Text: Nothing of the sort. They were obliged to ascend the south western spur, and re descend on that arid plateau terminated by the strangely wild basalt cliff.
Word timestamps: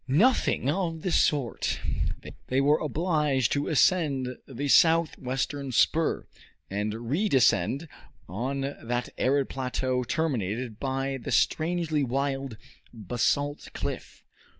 Nothing 0.07 0.67
of 0.67 1.03
the 1.03 1.11
sort. 1.11 1.79
They 2.47 2.59
were 2.59 2.79
obliged 2.79 3.51
to 3.51 3.67
ascend 3.67 4.35
the 4.47 4.67
south 4.67 5.15
western 5.19 5.71
spur, 5.71 6.25
and 6.71 7.07
re 7.07 7.29
descend 7.29 7.87
on 8.27 8.61
that 8.61 9.09
arid 9.19 9.47
plateau 9.49 10.03
terminated 10.03 10.79
by 10.79 11.19
the 11.21 11.29
strangely 11.31 12.01
wild 12.03 12.57
basalt 12.91 13.69
cliff. 13.75 14.23